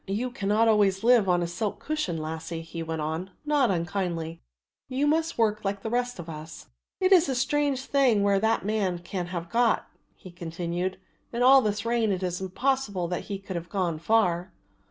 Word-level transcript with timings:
"You 0.07 0.31
cannot 0.31 0.67
always 0.67 1.03
live 1.03 1.29
on 1.29 1.43
a 1.43 1.47
silk 1.47 1.77
cushion, 1.79 2.17
lassie," 2.17 2.61
he 2.63 2.81
went 2.81 3.01
on, 3.01 3.29
not 3.45 3.69
unkindly, 3.69 4.41
"you 4.89 5.05
must 5.05 5.37
work 5.37 5.63
like 5.63 5.83
the 5.83 5.91
rest 5.91 6.17
of 6.17 6.27
us." 6.27 6.69
"It 6.99 7.11
is 7.11 7.29
a 7.29 7.35
strange 7.35 7.83
thing 7.85 8.23
where 8.23 8.39
that 8.39 8.65
man 8.65 8.97
can 8.97 9.27
have 9.27 9.51
got," 9.51 9.87
he 10.15 10.31
continued; 10.31 10.97
"in 11.31 11.43
all 11.43 11.61
this 11.61 11.85
rain 11.85 12.11
it 12.11 12.23
is 12.23 12.41
impossible 12.41 13.07
that 13.09 13.25
he 13.25 13.37
can 13.37 13.53
have 13.55 13.69
gone 13.69 13.99
far." 13.99 14.51